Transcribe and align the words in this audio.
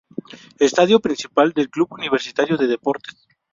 Estadio 0.57 0.99
Principal 0.99 1.53
del 1.53 1.69
Club 1.69 1.89
Universitario 1.93 2.57
de 2.57 2.65
Deportes. 2.65 3.15